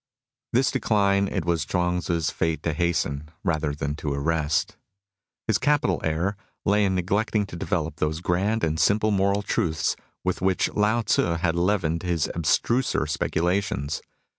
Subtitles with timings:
[0.51, 4.75] This decline it was Chuang Tzu's fate to hasten rather than to arrest.
[5.45, 10.41] His capital error lay in neglecting to develop those grand and simple moral truths with
[10.41, 14.01] which Lao Tzu had leavened his abstruser speculations.